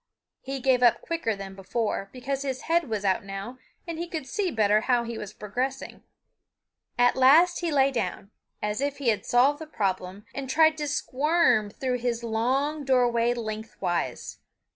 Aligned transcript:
He 0.41 0.59
gave 0.59 0.81
up 0.81 1.01
quicker 1.03 1.35
than 1.35 1.53
before, 1.53 2.09
because 2.11 2.41
his 2.41 2.61
head 2.61 2.89
was 2.89 3.05
out 3.05 3.23
now 3.23 3.59
and 3.87 3.99
he 3.99 4.07
could 4.07 4.25
see 4.25 4.49
better 4.49 4.81
how 4.81 5.03
he 5.03 5.15
was 5.15 5.31
progressing. 5.31 6.01
At 6.97 7.15
last 7.15 7.59
he 7.59 7.71
lay 7.71 7.91
down, 7.91 8.31
as 8.63 8.81
if 8.81 8.97
he 8.97 9.09
had 9.09 9.27
solved 9.27 9.59
the 9.59 9.67
problem, 9.67 10.25
and 10.33 10.49
tried 10.49 10.75
to 10.79 10.87
squirm 10.87 11.69
through 11.69 11.99
his 11.99 12.23
long 12.23 12.83
doorway 12.83 13.35
lengthwise. 13.35 14.39